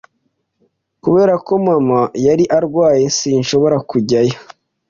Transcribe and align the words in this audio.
Kubera 1.03 1.33
ko 1.47 1.53
mama 1.67 1.99
yari 2.25 2.43
arwaye, 2.57 3.05
sinshobora 3.17 3.77
kujyayo. 3.89 4.37